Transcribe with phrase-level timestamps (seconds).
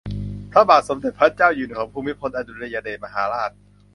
[0.51, 3.51] พระบาทสมเด็จพระเจ้าอยู่หัวภูมิพลอดุลยเดชมหาราช